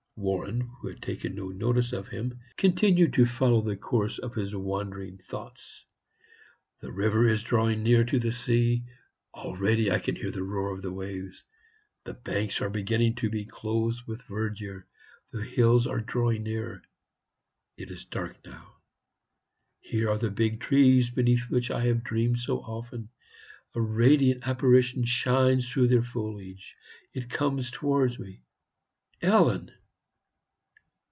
[0.17, 4.53] Warren, who had taken no notice of him, continued to follow the course of his
[4.55, 5.83] wandering thoughts.
[6.79, 8.83] "The river is drawing near to the sea.
[9.33, 14.03] Already I can hear the roar of the waves...The banks are beginning to be clothed
[14.05, 18.75] with verdure...The hills are drawing nearer....It is dark now.
[19.79, 23.09] Here are the big trees beneath which I have dreamed so often.
[23.73, 28.43] A radiant apparition shines through their foliage....It comes towards me...
[29.23, 29.71] Ellen!"